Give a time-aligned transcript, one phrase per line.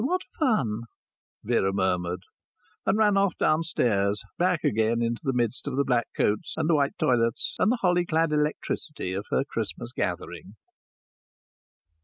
[0.03, 0.85] "What fun!"
[1.43, 2.23] Vera murmured.
[2.87, 6.73] And ran off downstairs back again into the midst of the black coats and the
[6.73, 10.55] white toilettes and the holly clad electricity of her Christmas gathering.